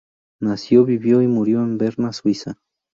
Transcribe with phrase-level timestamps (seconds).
[0.39, 2.59] Nació, vivió y murió en Berna, Suiza.